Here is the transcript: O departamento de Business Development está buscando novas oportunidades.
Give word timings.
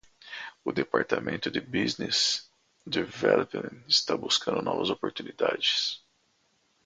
O 0.65 0.71
departamento 0.71 1.51
de 1.51 1.61
Business 1.61 2.49
Development 2.87 3.85
está 3.87 4.15
buscando 4.15 4.59
novas 4.63 4.89
oportunidades. 4.89 6.01